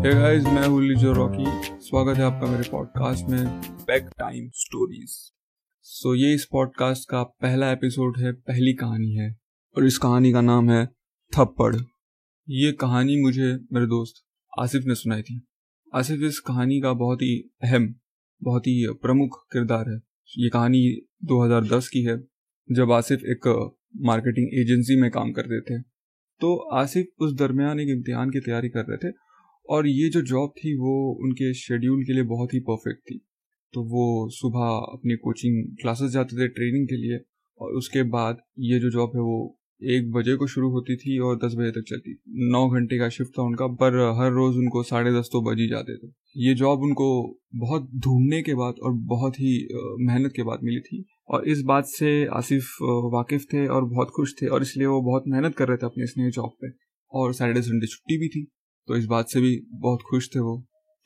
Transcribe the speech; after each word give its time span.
Hey 0.00 0.14
guys 0.14 0.44
मैं 0.44 1.14
Rocky 1.14 1.44
स्वागत 1.80 2.16
है 2.16 2.22
आपका 2.22 2.50
मेरे 2.50 2.70
पॉडकास्ट 2.70 3.24
में 3.24 3.60
बैक 3.60 4.02
टाइम 4.18 4.50
स्टोरीज 4.54 5.32
सो 5.82 6.14
ये 6.14 6.34
इस 6.34 6.44
पॉडकास्ट 6.44 7.08
का 7.10 7.22
पहला 7.22 7.72
एपिसोड 7.72 8.18
है, 8.18 8.32
पहली 8.32 8.72
कहानी 8.72 9.12
है, 9.12 9.38
और 9.76 9.86
इस 9.86 9.98
कहानी 9.98 10.32
का 10.32 10.40
नाम 10.40 10.70
है 10.70 10.86
थप्पड़। 11.38 11.76
ये 12.48 12.72
कहानी 12.72 13.20
मुझे, 13.20 13.58
मेरे 13.72 13.86
दोस्त 13.86 14.24
आसिफ 14.58 14.84
ने 14.84 14.94
सुनाई 14.94 15.22
थी। 15.22 15.46
आसिफ, 15.94 16.20
इस 16.20 16.40
कहानी 16.40 16.80
का 16.80 16.92
बहुत 16.92 17.22
ही 17.22 17.50
अहम, 17.62 17.94
बहुत 18.42 18.62
ही 18.62 18.92
प्रमुख 18.92 19.46
किरदार 19.52 19.90
है। 19.90 20.00
ये 20.38 20.48
कहानी 20.48 21.06
2010 21.24 21.88
की 21.88 22.02
है, 22.02 22.24
जब 22.72 22.92
आसिफ 22.92 23.20
एक 23.20 23.76
मार्केटिंग 23.96 24.60
एजेंसी 24.60 25.00
में 25.00 25.10
काम 25.10 25.32
करते 25.32 25.60
थे। 25.60 25.82
तो 26.40 26.56
आसिफ 26.56 27.06
उस 27.18 27.34
दरमियान 27.34 27.80
एक 27.80 27.88
इम्तिहान 27.88 28.30
की 28.30 28.40
तैयारी 28.40 28.68
कर 28.68 28.84
रहे 28.84 29.10
थे 29.10 29.29
और 29.68 29.86
ये 29.88 30.08
जो 30.08 30.22
जॉब 30.24 30.52
थी 30.58 30.76
वो 30.78 30.94
उनके 31.24 31.52
शेड्यूल 31.54 32.02
के 32.04 32.12
लिए 32.12 32.22
बहुत 32.26 32.54
ही 32.54 32.60
परफेक्ट 32.60 33.00
थी। 33.02 33.18
तो 33.74 33.82
वो 33.84 34.28
सुबह 34.32 34.66
अपनी 34.92 35.16
कोचिंग 35.16 35.64
क्लासेस 35.80 36.10
जाते 36.10 36.36
थे 36.36 36.48
ट्रेनिंग 36.48 36.86
के 36.88 36.96
लिए 36.96 37.20
और 37.60 37.72
उसके 37.74 38.02
बाद 38.10 38.38
ये 38.58 38.78
जो 38.80 38.90
जॉब 38.90 39.12
है 39.16 39.22
वो 39.22 39.56
एक 39.82 40.10
बजे 40.12 40.34
को 40.36 40.46
शुरू 40.46 40.70
होती 40.70 40.96
थी 40.96 41.18
और 41.18 41.36
दस 41.36 41.54
बजे 41.58 41.70
तक 41.70 41.84
चलती 41.88 42.14
नौ 42.50 42.66
घंटे 42.68 42.98
का 42.98 43.08
शिफ्ट 43.08 43.30
था 43.38 43.42
उनका, 43.42 43.66
पर 43.66 43.98
हर 44.18 44.32
रोज 44.32 44.56
उनको 44.56 44.82
साढ़े 44.82 45.12
दस 45.12 45.28
तो 45.32 45.40
बज 45.42 45.60
ही 45.60 45.68
जाते 45.68 45.96
थे। 45.96 46.10
ये 46.36 46.54
जॉब 46.54 46.82
उनको 46.82 47.06
बहुत 47.56 47.88
ढूँढने 47.96 48.42
के 48.42 48.54
बाद 48.54 48.74
और 48.82 48.92
बहुत 49.08 49.40
ही 49.40 49.52
मेहनत 50.00 50.32
के 50.36 50.42
बाद 50.42 50.60
मिली 50.64 50.80
थी 50.80 51.04
और 51.30 51.48
इस 51.48 51.62
बात 51.62 51.86
से 51.86 52.10
आसिफ 52.34 52.76
वाकिफ 53.14 53.46
थे 53.52 53.66
और 53.66 53.84
बहुत 53.84 54.10
खुश 54.16 54.34
थे 54.42 54.46
और 54.46 54.62
इसलिए 54.62 54.86
वो 54.86 55.00
बहुत 55.02 55.24
मेहनत 55.28 55.56
कर 55.56 55.68
रहे 55.68 55.76
थे 55.76 55.86
अपने 55.86 56.04
इस 56.04 56.14
नए 56.18 56.30
जॉब 56.30 56.56
पे 56.60 56.72
और 57.12 57.34
सैटरडे 57.34 57.62
संडे 57.62 57.86
छुट्टी 57.86 58.18
भी 58.18 58.28
थी। 58.28 58.46
तो 58.90 58.96
इस 58.96 59.04
बात 59.04 59.28
से 59.28 59.40
भी 59.40 59.50
बहुत 59.72 60.00
खुश 60.02 60.28
थे 60.34 60.40
वो। 60.40 60.56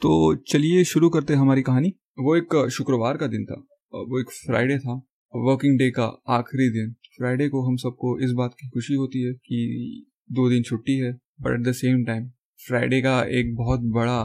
तो 0.02 0.34
चलिए 0.48 0.84
शुरू 0.84 1.08
करते 1.08 1.34
हमारी 1.34 1.62
कहानी। 1.62 1.88
वो 2.18 2.36
एक 2.36 2.54
शुक्रवार 2.72 3.16
का 3.16 3.26
दिन 3.26 3.44
था। 3.44 3.54
वो 3.94 4.20
एक 4.20 4.30
फ्राइडे 4.30 4.78
था। 4.78 4.94
वर्किंग 5.34 5.78
डे 5.78 5.90
का 5.90 6.04
आखिरी 6.28 6.68
दिन। 6.70 6.94
फ्राइडे 7.16 7.48
को 7.48 7.62
हम 7.62 7.76
सबको 7.76 8.18
इस 8.20 8.30
बात 8.30 8.54
की 8.54 8.68
खुशी 8.68 8.94
होती 8.94 9.22
है 9.22 9.32
कि 9.32 10.06
दो 10.32 10.48
दिन 10.50 10.62
छुट्टी 10.62 10.96
है 10.98 11.12
but 11.12 11.60
at 11.60 11.66
the 11.68 11.72
same 11.72 12.04
time 12.04 12.30
Friday 12.60 13.02
का 13.02 13.22
एक 13.38 13.54
बहुत 13.56 13.80
बड़ा 13.80 14.18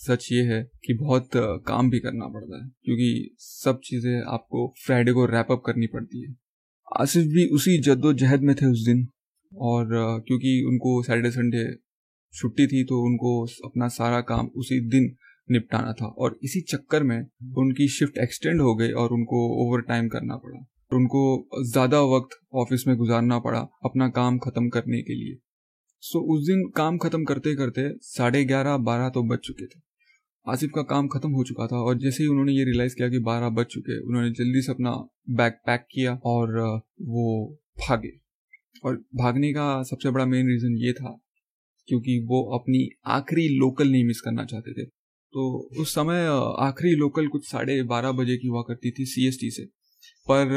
सच 0.00 0.28
ये 0.32 0.42
है 0.42 0.62
कि 0.84 0.94
बहुत 0.94 1.30
काम 1.66 1.90
भी 1.90 1.98
करना 1.98 2.28
पड़ता 2.28 2.62
है, 2.64 2.70
क्योंकि 2.84 3.36
सब 3.38 3.80
चीज़ें 3.84 4.20
आपको 4.22 4.74
फ्राइडे 4.86 5.12
को 5.12 5.26
रैप 5.26 5.52
अप 5.52 5.62
करनी 5.66 5.86
पड़ती 5.86 6.22
है। 6.22 6.34
आसिफ 6.96 7.24
भी 7.24 7.46
उसी 7.46 7.78
जद्दोजहद 7.82 8.40
में 8.40 8.56
थे 8.56 8.66
उस 8.66 8.84
दिन, 8.86 9.06
और, 9.52 9.88
क्योंकि 10.26 10.62
उनको 10.68 11.02
सैटरडे 11.02 11.30
संडे 11.30 11.89
छुट्टी 12.34 12.66
थी 12.66 12.84
तो 12.84 13.00
उनको 13.02 13.40
अपना 13.64 13.88
सारा 13.90 14.20
काम 14.26 14.46
उसी 14.56 14.80
दिन 14.88 15.14
निपटाना 15.48 15.92
था 15.92 16.06
और 16.06 16.38
इसी 16.44 16.60
चक्कर 16.70 17.02
में 17.02 17.18
उनकी 17.58 17.88
शिफ्ट 17.90 18.18
एक्सटेंड 18.18 18.60
हो 18.60 18.74
गई 18.74 18.90
और 18.94 19.12
उनको 19.12 19.46
ओवर 19.64 19.80
टाइम 19.82 20.08
करना 20.08 20.36
पड़ा। 20.36 20.58
उनको 20.92 21.22
ज़्यादा 21.64 22.00
वक्त 22.06 22.36
ऑफ़िस 22.54 22.84
में 22.86 22.96
गुजारना 22.96 23.38
पड़ा 23.38 23.58
अपना 23.84 24.08
काम 24.10 24.38
ख़त्म 24.38 24.68
करने 24.68 25.00
के 25.02 25.14
लिए। 25.14 25.36
सो 26.02 26.20
उस 26.34 26.46
दिन 26.46 26.62
काम 26.76 26.98
ख़त्म 26.98 27.24
करते 27.24 27.54
करते 27.56 27.88
साढ़े 28.02 28.44
ग्यारह 28.44 28.76
बारह 28.80 29.08
तो 29.08 29.22
बज 29.24 29.38
चुके 29.38 29.66
थे। 29.66 29.80
आसिफ 30.46 30.70
का 30.74 30.82
काम 30.90 31.08
ख़त्म 31.08 31.30
हो 31.30 31.44
चुका 31.44 31.66
था 31.66 31.76
और 31.78 31.98
जैसे 31.98 32.22
ही 32.22 32.28
उन्होंने 32.28 32.52
ये 32.52 32.64
रियलाइज़ 32.64 32.94
किया 32.96 33.08
कि 33.08 33.18
बारह 33.24 33.48
बज 33.50 33.66
चुके 33.66 33.98
उन्होंने 34.00 34.30
जल्दी 34.32 34.62
से 34.62 34.72
अपना 34.72 34.92
बैग 35.32 35.52
पैक 35.66 35.86
किया 35.92 36.14
और 36.26 36.58
वो 37.08 37.26
भागे। 37.80 38.12
और 38.84 38.96
भागने 39.16 39.52
का 39.52 39.82
सबसे 39.82 40.10
बड़ा 40.10 40.26
मेन 40.26 40.48
रीज़न 40.48 40.76
ये 40.78 40.92
था 40.92 41.18
क्योंकि 41.90 42.18
वो 42.26 42.42
अपनी 42.54 42.88
आखिरी 43.08 43.48
लोकल 43.58 43.88
नहीं 43.88 44.04
मिस 44.04 44.20
करना 44.20 44.44
चाहते 44.44 44.72
थे। 44.72 44.84
तो 44.84 45.42
उस 45.80 45.94
समय 45.94 46.26
आखिरी 46.60 46.94
लोकल 46.96 47.26
कुछ 47.28 47.46
साढ़े 47.46 47.82
बारह 47.86 48.12
बजे 48.14 48.36
की 48.36 48.48
हुआ 48.48 48.62
करती 48.68 48.90
थी 48.90 49.04
सीएसटी 49.06 49.50
से। 49.50 49.64
पर 50.26 50.52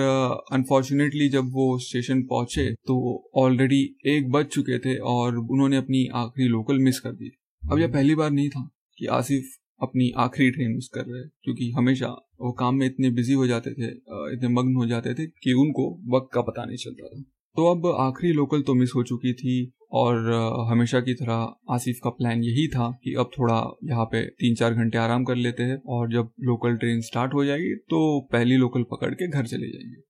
अनफॉर्चुनेटली 0.53 1.27
जब 1.29 1.49
वो 1.53 1.77
स्टेशन 1.79 2.21
पहुँचे 2.23 2.65
तो 2.87 2.95
ऑलरेडी 3.37 3.81
एक 4.07 4.29
बज 4.31 4.45
चुके 4.47 4.77
थे 4.79 4.95
और 5.07 5.37
उन्होंने 5.37 5.77
अपनी 5.77 6.05
आखिरी 6.15 6.47
लोकल 6.49 6.79
मिस 6.79 6.99
कर 6.99 7.11
दी। 7.13 7.31
अब 7.63 7.79
यह 7.79 7.87
पहली 7.87 8.15
बार 8.15 8.31
नहीं 8.31 8.49
था 8.49 8.69
कि 8.97 9.05
आसिफ 9.11 9.51
अपनी 9.81 10.11
आखिरी 10.17 10.49
ट्रेन 10.51 10.71
मिस 10.71 10.87
कर 10.87 11.05
रहे, 11.05 11.23
क्योंकि 11.43 11.69
हमेशा 11.71 12.07
वो 12.41 12.51
काम 12.51 12.75
में 12.75 12.85
इतने 12.85 13.09
बिज़ी 13.11 13.33
हो 13.33 13.47
जाते 13.47 13.71
थे 13.71 13.87
इतने 14.33 14.47
मग्न 14.49 14.75
हो 14.75 14.85
जाते 14.87 15.13
थे 15.13 15.25
कि 15.43 15.53
उनको 15.55 15.89
वक्त 16.15 16.29
का 16.33 16.41
पता 16.41 16.65
नहीं 16.65 16.77
चलता 16.77 17.07
था। 17.07 17.21
तो 17.55 17.65
अब 17.71 17.85
आखिरी 17.99 18.33
लोकल 18.33 18.61
तो 18.61 18.73
मिस 18.73 18.91
हो 18.95 19.03
चुकी 19.03 19.33
थी 19.33 19.55
और 19.93 20.33
हमेशा 20.71 20.99
की 20.99 21.13
तरह 21.13 21.55
आसिफ 21.69 21.99
का 22.03 22.09
प्लान 22.09 22.43
यही 22.43 22.67
था 22.67 22.99
कि 23.03 23.13
अब 23.13 23.29
थोड़ा 23.39 23.77
यहाँ 23.83 24.05
पे 24.05 24.25
तीन 24.25 24.55
चार 24.55 24.73
घंटे 24.73 24.97
आराम 24.97 25.23
कर 25.23 25.35
लेते 25.35 25.63
हैं 25.63 25.81
और 25.87 26.11
जब 26.11 26.29
लोकल 26.39 26.75
ट्रेन 26.75 27.01
स्टार्ट 27.01 27.33
हो 27.33 27.45
जाएगी 27.45 27.75
तो 27.75 28.21
पहली 28.31 28.57
लोकल 28.57 28.83
पकड़ 28.83 29.13
के 29.13 29.27
घर 29.27 29.47
चले 29.47 29.67
जाएँगे। 29.67 30.01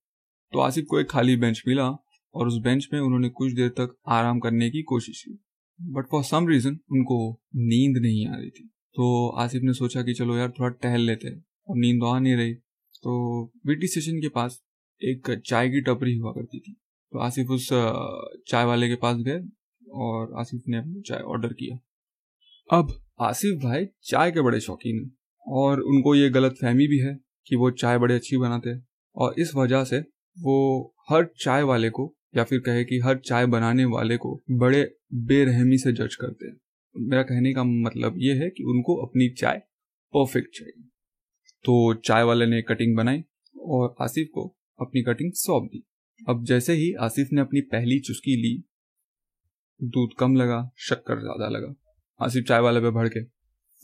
तो 0.52 0.58
आसिफ 0.58 0.84
को 0.84 1.00
एक 1.00 1.10
खाली 1.10 1.36
बेंच 1.36 1.62
मिला 1.68 1.90
और 2.34 2.46
उस 2.46 2.58
बेंच 2.62 2.88
में 2.92 3.00
उन्होंने 3.00 3.28
कुछ 3.28 3.52
देर 3.52 3.68
तक 3.68 3.96
आराम 4.08 4.38
करने 4.38 4.70
की 4.70 4.82
कोशिश 4.82 5.22
की। 5.22 5.44
बट 5.80 6.04
फॉर 6.10 6.24
सम 6.24 6.48
रीजन 6.48 6.78
उनको 6.90 7.40
नींद 7.56 8.02
नहीं 8.02 8.26
आ 8.26 8.34
रही 8.36 8.50
थी। 8.50 8.70
तो 8.94 9.28
आसिफ 9.28 9.62
ने 9.62 9.72
सोचा 9.72 10.02
कि 10.02 10.14
चलो 10.14 10.36
यार, 10.36 10.50
थोड़ा 10.50 10.70
टहल 10.70 11.00
लेते 11.00 11.28
हैं। 11.28 11.44
और 11.68 11.76
नींद 11.76 12.00
आ 12.04 12.18
नहीं 12.18 12.34
रही। 12.34 12.54
तो 13.02 13.44
बीटी 13.66 13.86
स्टेशन 13.86 14.20
के 14.20 14.28
पास 14.28 14.62
एक 15.02 15.42
चाय 15.46 15.68
की 15.68 15.80
टपरी 15.80 16.16
हुआ 16.16 16.32
करती 16.32 16.58
थी। 16.58 16.72
तो 17.12 17.18
आसिफ 17.18 17.48
उस 17.50 17.68
चाय 18.48 18.64
वाले 18.64 18.88
के 18.88 18.94
पास 18.94 19.16
गए 19.16 19.40
और 19.94 20.32
आसिफ 20.38 20.62
ने 20.68 21.00
चाय 21.00 21.18
ऑर्डर 21.18 21.52
किया। 21.52 21.78
अब 22.78 23.00
आसिफ 23.20 23.62
भाई 23.62 23.86
चाय 24.02 24.30
के 24.30 24.40
बड़े 24.40 24.60
शौकीन 24.60 25.04
हैं 25.04 25.10
और 25.46 25.80
उनको 25.80 26.14
ये 26.14 26.30
गलत 26.30 26.52
फहमी 26.52 26.86
भी 26.86 26.98
है 26.98 27.14
कि 27.46 27.56
वो 27.56 27.70
चाय 27.70 27.98
बड़े 27.98 28.14
अच्छी 28.14 28.36
बनाते 28.36 28.70
हैं 28.70 28.86
और 29.16 29.34
इस 29.38 29.54
वजह 29.54 29.84
से 29.84 29.98
वो 30.36 30.94
हर 31.10 31.28
चाय 31.40 31.62
वाले 31.62 31.90
को 31.90 32.14
या 32.36 32.44
फिर 32.44 32.58
कहे 32.58 32.84
कि 32.84 32.98
हर 32.98 33.18
चाय 33.18 33.46
बनाने 33.46 33.84
वाले 33.84 34.16
को 34.16 34.40
बड़े 34.50 34.82
बेरहमी 35.14 35.78
से 35.78 35.92
जज 35.92 36.14
करते 36.14 36.46
हैं। 36.46 36.56
मेरा 36.94 37.22
कहने 37.22 37.52
का 37.54 37.64
मतलब 37.64 38.14
ये 38.18 38.34
है 38.34 38.48
कि 38.50 38.64
उनको 38.64 38.96
अपनी 38.96 39.28
चाय 39.28 39.58
परफेक्ट 40.14 40.56
चाहिए। 40.58 40.82
तो 41.64 41.94
चाय 41.94 42.22
वाले 42.22 42.46
ने 42.46 42.62
कटिंग 42.62 42.96
बनाई 42.96 43.24
और 43.60 43.94
आसिफ 44.00 44.28
को 44.34 44.46
अपनी 44.80 45.02
कटिंग 45.02 45.32
सौंप 45.32 45.64
दी। 45.64 45.84
अब 46.28 46.44
जैसे 46.44 46.72
ही 46.72 46.92
आसिफ 46.92 47.28
ने 47.32 47.40
अपनी 47.40 47.60
पहली 47.60 47.98
चुस्की 47.98 48.36
ली 48.36 48.64
दूध 49.86 50.14
कम 50.18 50.34
लगा, 50.36 50.58
शक्कर 50.80 51.20
ज़्यादा 51.20 51.48
लगा। 51.48 51.74
आसिफ 52.20 52.44
चाय 52.44 52.60
वाले 52.60 52.80
पे 52.80 52.90
भड़ 52.90 53.08
के 53.08 53.20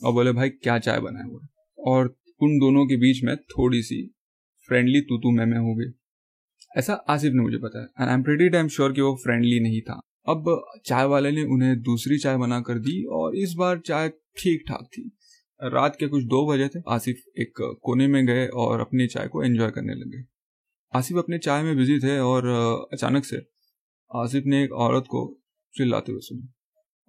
और 0.01 0.13
बोले, 0.13 0.31
भाई, 0.31 0.49
क्या 0.49 0.77
चाय 0.79 0.99
बनाए 0.99 1.23
हुए 1.23 1.47
और 1.79 2.15
उन 2.41 2.57
दोनों 2.59 2.85
के 2.85 2.95
बीच 2.97 3.23
में 3.23 3.35
थोड़ी 3.37 3.81
सी 3.83 4.03
फ्रेंडली 4.69 5.01
तू 5.01 5.17
तू 5.17 5.31
मैं 5.31 5.45
मैं 5.45 5.59
हो 5.59 5.75
गई। 5.75 5.91
ऐसा 6.71 6.93
आसिफ 7.09 7.33
ने 7.33 7.41
मुझे 7.41 7.57
बताया। 7.57 7.85
And 7.99 8.09
I 8.09 8.13
am 8.13 8.23
pretty 8.23 8.49
time 8.49 8.67
sure 8.67 8.93
कि 8.93 9.01
वो 9.01 9.15
फ्रेंडली 9.23 9.59
नहीं 9.59 9.81
था। 9.81 9.99
अब 10.27 10.45
चाय 10.85 11.05
वाले 11.05 11.31
ने 11.31 11.43
उन्हें 11.53 11.81
दूसरी 11.81 12.17
चाय 12.17 12.37
बना 12.37 12.59
कर 12.61 12.79
दी 12.79 13.03
और 13.13 13.35
इस 13.35 13.53
बार 13.57 13.79
चाय 13.79 14.09
ठीक 14.09 14.63
ठाक 14.67 14.87
थी। 14.87 15.09
रात 15.59 15.95
के 15.95 16.07
कुछ 16.07 16.23
दो 16.23 16.45
बजे 16.47 16.67
थे, 16.67 16.79
आसिफ 16.89 17.23
एक 17.39 17.61
कोने 17.83 18.07
में 18.07 18.25
गए 18.25 18.47
और 18.47 18.79
अपनी 18.79 19.07
चाय 19.07 19.27
को 19.27 19.43
एंजॉय 19.43 19.69
करने 19.71 19.93
लगे 19.93 20.23
आसिफ 20.93 21.17
अपने 21.17 21.37
चाय 21.37 21.63
में 21.63 21.75
बिज़ी 21.77 21.99
थे 21.99 22.17
और 22.19 22.47
अचानक 22.93 23.25
से 23.25 23.41
आसिफ 24.11 24.43
ने 24.45 24.63
एक 24.63 24.71
औरत 24.79 25.03
को 25.09 25.25
चिल्लाते 25.75 26.11
हुए 26.11 26.21
सुने। 26.21 26.47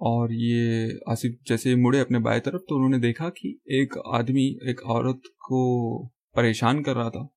और 0.00 0.32
ये 0.34 0.98
आसिफ 1.08 1.38
जैसे 1.48 1.74
मुड़े 1.76 2.00
अपने 2.00 2.18
बाएँ 2.20 2.40
तरफ़ 2.40 2.62
तो 2.68 2.74
उन्होंने 2.74 2.98
देखा 2.98 3.28
कि 3.30 3.48
एक 3.72 3.98
आदमी, 4.14 4.46
एक 4.70 4.80
औरत 4.86 5.22
को 5.40 6.06
परेशान 6.36 6.82
कर 6.82 6.96
रहा 6.96 7.10
था। 7.10 7.28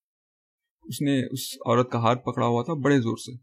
उसने 0.86 1.22
उस 1.26 1.58
औरत 1.68 1.90
का 1.92 2.00
हाथ 2.00 2.16
पकड़ा 2.26 2.46
हुआ 2.46 2.64
था 2.64 2.74
बड़े 2.82 3.00
ज़ोर 3.00 3.18
से। 3.20 3.38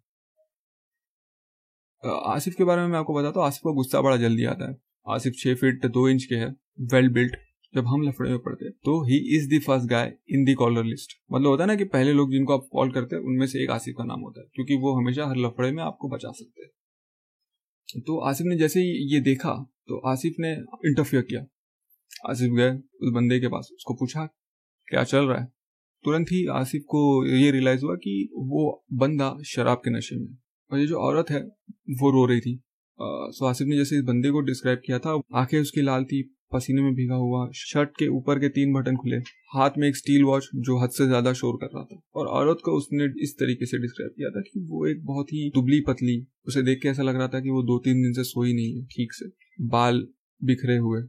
आसिफ 2.03 2.55
के 2.55 2.65
बारे 2.65 2.83
में 2.83 2.89
मैं 2.89 2.99
आपको 2.99 3.15
बताता 3.15 3.41
हूँ, 3.41 3.47
आसिफ 3.47 3.63
को 3.63 3.73
गुस्सा 3.73 4.01
बड़ा 4.01 4.17
जल्दी 4.19 4.45
आता 4.47 4.71
है। 4.71 4.77
आसिफ 5.07 5.35
छह 5.39 5.55
फीट 5.55 5.87
दो 5.89 6.09
इंच 6.09 6.25
के 6.25 6.35
है 6.35 6.55
वेल 6.93 7.09
बिल्ट 7.13 7.37
जब 7.75 7.87
हम 7.87 8.03
लफड़े 8.03 8.31
में 8.31 8.39
पड़ते 8.39 8.65
हैं 8.65 8.73
तो 8.85 9.01
he 9.05 9.17
is 9.37 9.49
the 9.51 9.61
first 9.63 9.87
guy 9.89 10.13
in 10.31 10.45
the 10.45 10.55
collar 10.55 10.85
list 10.85 11.13
मतलब 11.33 11.49
होता 11.49 11.63
है 11.63 11.67
ना 11.69 11.75
कि 11.75 11.85
पहले 11.87 12.13
लोग 12.13 12.33
जिनको 12.33 12.55
आप 12.55 12.67
कॉल 12.73 12.91
करते 12.93 13.17
हैं, 13.17 13.23
उनमें 13.23 13.47
से 13.47 13.63
एक 13.63 13.71
आसिफ 13.71 13.95
का 13.99 14.05
नाम 14.05 14.21
होता 14.21 14.41
है, 14.41 14.47
क्योंकि 14.55 14.75
वो 14.77 14.95
हमेशा 14.97 15.27
हर 15.27 15.37
लफड़े 15.39 15.71
में 15.73 15.83
आपको 15.83 16.09
बचा 16.09 16.31
सकते 16.33 16.62
हैं। 16.62 16.62
तो 17.97 18.19
आसिफ 18.21 18.47
ने 18.47 18.57
जैसे 18.57 18.81
ही 18.81 19.15
ये 19.15 19.21
देखा 19.21 19.53
तो 19.89 19.99
आसिफ 20.09 20.35
ने 20.41 20.53
इंटरफियर 20.89 21.23
किया। 21.23 21.45
आसिफ 22.31 22.53
गए 22.53 22.71
उस 22.73 23.13
बंदे 23.13 23.39
के 23.41 23.49
पास, 23.49 23.69
उसको 23.73 23.95
पूछा, 23.95 24.25
क्या 24.89 25.03
चल 25.05 25.25
रहा 25.25 25.41
है? 25.41 25.47
तुरंत 26.05 26.27
ही 26.33 26.47
आसिफ 26.47 26.83
को 26.83 27.27
ये 27.27 27.51
रियलाइज़ 27.51 27.85
हुआ 27.85 27.95
कि 27.95 28.29
वो 28.35 28.85
बंदा 28.93 29.35
शराब 29.47 29.79
के 29.79 29.91
नशे 29.91 30.17
में 30.17 30.37
और 30.71 30.79
ये 30.79 30.87
जो 30.87 30.99
औरत 30.99 31.31
है, 31.31 31.41
वो 31.93 32.11
रो 32.11 32.25
रही 32.27 32.41
थी। 32.41 32.57
सो 32.99 33.47
आसिफ 33.47 33.69
ने 33.69 33.77
जैसे 33.77 33.97
इस 33.97 34.03
बंदे 34.03 34.31
को 34.31 34.41
डिस्क्राइब 34.41 34.81
किया 34.87 34.99
था, 34.99 35.21
आँखें 35.35 35.59
उसकी 35.61 35.83
लाल 35.83 36.05
थी 36.05 36.23
पसीने 36.53 36.83
में 36.83 36.95
भीगा 36.95 37.15
हुआ 37.17 37.47
शर्ट 37.57 37.91
के 37.99 38.09
ऊपर 38.11 38.39
के 38.39 38.49
तीन 38.51 38.73
बटन 38.73 38.97
खुले। 38.97 39.17
हाथ 39.53 39.79
में 39.79 39.87
एक 39.89 39.97
स्टील 39.97 40.25
वॉच 40.25 40.49
जो 40.59 40.79
हद 40.79 40.91
से 40.91 41.07
ज़्यादा 41.07 41.33
शोर 41.35 41.57
कर 41.57 41.71
रहा 41.75 41.85
था। 41.85 42.01
और 42.15 42.27
औरत 42.29 42.59
को 42.65 42.77
उसने 42.77 43.09
इस 43.23 43.35
तरीके 43.39 43.67
से 43.67 43.79
डिस्क्राइब 43.79 44.13
किया 44.17 44.31
था 44.31 44.41
कि 44.43 44.61
वो 44.63 44.87
एक 44.87 45.05
बहुत 45.07 45.33
ही 45.33 45.49
दुबली 45.55 45.81
पतली, 45.89 46.21
उसे 46.47 46.63
देख 46.63 46.79
के 46.83 46.89
ऐसा 46.89 47.03
लग 47.03 47.17
रहा 47.17 47.29
था 47.29 47.41
कि 47.41 47.51
वो 47.51 47.63
दो 47.65 47.79
तीन 47.85 48.03
दिन 48.03 48.13
से 48.13 48.25
सोई 48.25 48.53
नहीं 48.55 48.75
है, 48.75 48.85
ठीक 48.87 49.13
से। 49.13 49.29
बाल 49.69 50.07
बिखरे 50.41 50.77
हुए। 50.79 51.01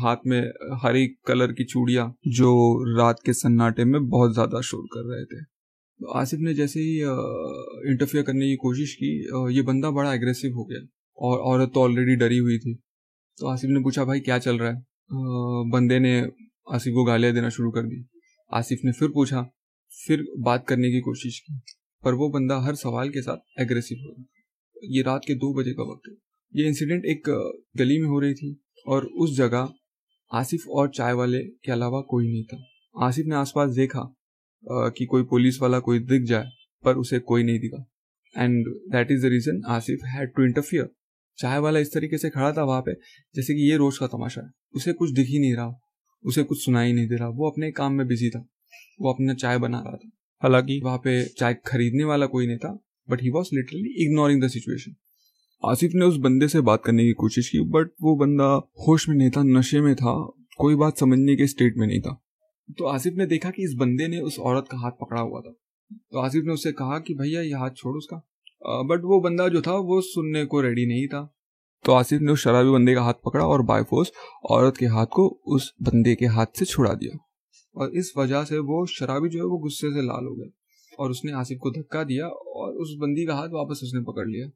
हाथ 0.00 0.16
में 0.26 0.40
हरी 0.82 1.06
कलर 1.26 1.52
की 1.52 1.64
चूड़िया 1.64 2.12
जो 2.34 2.50
रात 2.96 3.16
के 3.26 3.32
सन्नाटे 3.34 3.84
में 3.84 4.08
बहुत 4.08 4.32
ज़्यादा 4.34 4.60
शोर 4.62 4.84
कर 4.92 5.04
रहे 5.06 5.24
थे। 5.24 5.42
तो 6.00 6.12
आसिफ 6.14 6.40
ने 6.40 6.54
जैसे 6.54 6.80
ही 6.80 6.96
इंटरफेयर 7.90 8.24
करने 8.24 8.48
की 8.48 8.56
कोशिश 8.58 8.94
की 8.94 9.08
ये 9.56 9.62
बंदा 9.62 9.90
बड़ा 9.92 10.14
एग्रेसिव 10.14 10.54
हो 10.54 10.64
गया। 10.64 10.86
और 11.18 11.38
औरत 11.42 11.70
तो 11.74 11.80
ऑलरेडी 11.80 12.14
डरी 12.16 12.36
हुई 12.38 12.58
थी। 12.58 12.72
तो 13.38 13.46
आसिफ 13.48 13.70
ने 13.70 13.82
पूछा, 13.82 14.04
भाई, 14.04 14.20
क्या 14.20 14.38
चल 14.38 14.58
रहा 14.58 14.70
है? 14.70 14.82
बंदे 15.70 15.98
ने 15.98 16.20
आसिफ 16.66 16.92
को 16.94 17.04
गालियाँ 17.04 17.34
देना 17.34 17.48
शुरू 17.50 17.70
कर 17.70 17.82
दी। 17.82 18.04
आसिफ 18.50 18.78
ने 18.84 18.92
फिर 18.92 19.08
पूछा, 19.08 19.42
फिर 19.92 20.24
बात 20.40 20.66
करने 20.68 20.90
की 20.90 21.00
कोशिश 21.00 21.38
की, 21.40 21.54
पर 22.02 22.14
वो 22.14 22.28
बंदा 22.30 22.58
हर 22.60 22.74
सवाल 22.76 23.10
के 23.10 23.22
साथ 23.22 23.60
एग्रेसिव 23.62 23.98
हो 23.98 24.12
गया 24.12 24.24
ये 24.86 25.02
रात 25.02 25.22
के 25.26 25.34
दो 25.34 25.52
बजे 25.54 25.72
का 25.72 25.82
वक्त 25.82 26.08
है। 26.08 26.14
ये 26.52 26.66
इंसिडेंट 26.68 27.04
एक 27.06 27.28
गली 27.76 28.00
में 28.00 28.08
हो 28.08 28.18
रही 28.20 28.34
थी 28.34 28.54
और 28.86 29.04
उस 29.16 29.36
जगह 29.36 29.68
आसिफ 30.30 30.66
और 30.70 30.90
चाय 30.90 31.12
वाले 31.12 31.38
के 31.38 31.72
अलावा 31.72 32.00
कोई 32.10 32.28
नहीं 32.28 32.44
था। 32.44 32.62
आसिफ 32.96 33.26
ने 33.26 33.34
आसपास 33.36 33.70
देखा 33.70 34.02
कि 34.64 35.06
कोई 35.06 35.22
पुलिस 35.24 35.60
वाला 35.62 35.78
कोई 35.80 35.98
दिख 36.00 36.22
जाए, 36.22 36.50
पर 36.84 36.96
उसे 36.96 37.18
कोई 37.20 37.42
नहीं 37.42 37.58
दिखा। 37.60 37.84
And 38.34 38.64
that 38.92 39.10
is 39.10 39.26
the 39.26 39.30
reason 39.30 39.62
Asif 39.68 40.04
had 40.06 40.32
to 40.36 40.44
interfere 40.44 40.88
चाय 41.38 41.58
वाला 41.58 41.78
इस 41.78 41.92
तरीके 41.94 42.18
से 42.18 42.30
खड़ा 42.30 42.52
था 42.52 42.64
वहाँ 42.64 42.80
पे 42.80 42.92
जैसे 43.36 43.54
कि 43.54 43.70
ये 43.70 43.76
रोज 43.76 43.98
का 43.98 44.06
तमाशा 44.06 44.40
है। 44.40 44.50
उसे 44.74 44.92
कुछ 44.92 45.10
दिख 45.10 45.26
ही 45.28 45.38
नहीं 45.38 45.54
रहा 45.54 45.80
उसे 46.24 46.42
कुछ 46.42 46.64
सुनाई 46.64 46.92
नहीं 46.92 47.08
दे 47.08 47.16
रहा। 47.16 47.28
वो 47.28 47.50
अपने 47.50 47.70
काम 47.72 47.92
में 47.92 48.06
बिज़ी 48.06 48.30
था। 48.30 48.48
वो 49.00 49.12
अपना 49.12 49.34
चाय 49.34 49.58
बना 49.58 49.78
रहा 49.78 49.96
था। 49.96 50.10
हालाँकि 50.42 50.80
वहाँ 50.84 50.98
पे 50.98 51.24
चाय 51.24 51.56
खरीदने 51.66 52.04
वाला 52.04 52.26
कोई 52.26 52.46
नहीं 52.46 52.58
था 52.58 52.84
but 53.10 53.22
he 53.22 53.30
was 53.30 53.48
literally 53.54 54.04
ignoring 54.04 54.42
the 54.42 54.48
situation 54.48 54.94
Asif 55.64 55.92
ने 55.94 56.04
उस 56.04 56.16
बंदे 56.16 56.48
से 56.48 56.60
बात 56.60 56.82
करने 56.84 57.04
की 57.04 57.12
कोशिश 57.12 57.48
की 57.48 57.60
बट 57.60 57.90
वो 58.02 58.16
बंदा 58.16 58.70
होश 58.88 59.08
में 59.08 59.16
नहीं 59.16 59.30
था 59.30 59.42
नशे 59.42 59.80
में 59.80 59.94
था 59.94 60.32
कोई 60.58 60.74
बात 60.74 60.98
समझने 60.98 61.36
के 61.36 61.46
स्टेट 61.46 61.74
में 61.76 61.86
नहीं 61.86 62.00
था। 62.00 62.22
तो 62.78 62.84
आसिफ 62.84 63.14
ने 63.14 63.26
देखा 63.26 63.50
कि 63.50 63.62
इस 63.62 63.74
बंदे 63.74 64.08
ने 64.08 64.20
उस 64.20 64.38
औरत 64.38 64.64
का 64.70 64.78
हाथ 64.78 64.90
पकड़ा 64.90 65.20
हुआ 65.20 65.40
था। 65.40 65.54
तो 65.92 66.18
आसिफ 66.18 66.44
ने 66.44 66.52
उससे 66.52 66.72
कहा 66.72 66.98
कि 66.98 67.14
भैया 67.14 67.42
ये 67.42 67.54
हाथ 67.54 67.70
छोड़ 67.70 67.96
उसका। 67.96 68.28
बट 68.62 69.04
वो 69.04 69.20
बंदा 69.20 69.48
जो 69.48 69.60
था, 69.62 69.72
वो 69.72 70.00
सुनने 70.00 70.44
को 70.44 70.60
रेडी 70.60 70.86
नहीं 70.86 71.06
था। 71.06 71.34
तो 71.84 71.92
आसिफ 71.92 72.20
ने 72.20 72.32
उस 72.32 72.42
शराबी 72.42 72.70
बंदे 72.70 72.94
का 72.94 73.02
हाथ 73.02 73.14
पकड़ा 73.24 73.46
और 73.46 73.62
बायफोर्स 73.62 74.12
औरत 74.50 74.76
के 74.76 74.86
हाथ 74.86 75.06
को 75.06 75.28
उस 75.46 75.72
बंदे 75.82 76.14
के 76.14 76.26
हाथ 76.26 76.46
से 76.56 76.64
छुड़ा 76.64 76.92
दिया। 76.94 77.18
और 77.74 77.90
इस 77.96 78.12
वजह 78.18 78.44
से 78.44 78.58
वो 78.58 78.84
शराबी 78.86 79.28
जो 79.28 79.38
है, 79.38 79.44
वो 79.44 79.58
गुस्से 79.58 79.90
से 79.90 80.02
लाल 80.02 80.26
हो 80.26 80.34
गया 80.34 80.50
और 80.98 81.10
उसने 81.10 81.32
आसिफ 81.32 81.58
को 81.58 81.70
धक्का 81.70 82.02
दिया 82.04 82.26
और 82.28 82.72
उस 82.72 82.96
बंदी 83.00 83.26
का 83.26 83.34
हाथ 83.34 83.48
वापस 83.48 83.80
उसने 83.84 84.00
पकड़ 84.02 84.26
लिया। 84.28 84.46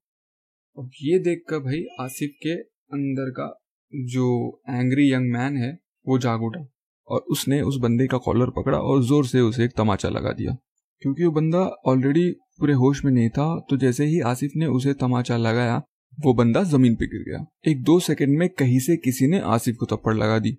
अब 0.76 0.90
ये 1.02 1.18
देख 1.18 1.44
कर 1.48 1.58
भाई 1.58 1.84
आसिफ 2.00 2.30
के 2.42 2.54
अंदर 2.92 3.30
का 3.30 3.46
जो 3.92 4.60
एंग्री 4.70 5.12
यंग 5.12 5.32
मैन 5.32 5.56
है, 5.56 5.78
वो 6.06 6.18
जाग 6.18 6.42
उठा 6.42 6.66
और 7.08 7.20
उसने 7.20 7.60
उस 7.62 7.76
बंदे 7.76 8.06
का 8.06 8.18
कॉलर 8.18 8.50
पकड़ा 8.50 8.78
और 8.78 9.02
ज़ोर 9.02 9.26
से 9.26 9.40
उसे 9.40 9.64
एक 9.64 9.72
तमाचा 9.76 10.08
लगा 10.08 10.32
दिया। 10.32 10.56
क्योंकि 11.02 11.24
वो 11.24 11.30
बंदा 11.30 11.58
ऑलरेडी 11.58 12.30
पूरे 12.30 12.72
होश 12.72 13.04
में 13.04 13.12
नहीं 13.12 13.28
था 13.30 13.60
तो 13.70 13.76
जैसे 13.76 14.04
ही 14.04 14.20
आसिफ 14.20 14.50
ने 14.56 14.66
उसे 14.66 14.94
तमाचा 14.94 15.36
लगाया, 15.36 15.82
वो 16.20 16.34
बंदा 16.34 16.62
ज़मीन 16.62 16.94
पे 16.94 17.06
गिर 17.06 17.20
गया। 17.20 17.46
एक 17.70 17.82
दो 17.82 18.00
सेकंड 18.00 18.38
में 18.38 18.48
कहीं 18.48 18.78
से 18.78 18.96
किसी 18.96 19.26
ने 19.26 19.38
आसिफ 19.38 19.76
को 19.76 19.86
थप्पड़ 19.86 20.14
लगा 20.14 20.38
दी। 20.38 20.58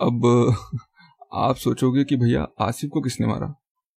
अब, 0.00 0.54
आप 1.34 1.56
सोचोगे 1.56 2.04
कि 2.04 2.16
भैया, 2.16 2.46
आसिफ 2.60 2.90
को 2.90 3.00
किसने 3.00 3.26
मारा? 3.26 3.54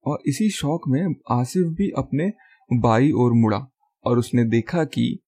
और 0.08 0.18
इसी 0.26 0.50
शौक 0.50 0.82
में 0.88 1.16
आसिफ 1.32 1.64
भी 1.68 1.92
अपने 1.98 2.34
बाई 2.74 3.12
और 3.12 3.34
मुड़ा 3.34 3.68
और 4.06 4.20
उसने 4.20 4.44
देखा 4.44 4.84
कि 4.84 5.20